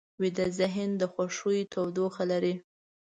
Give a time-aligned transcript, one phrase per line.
[0.21, 2.53] ویده ذهن د خوښیو تودوخه لري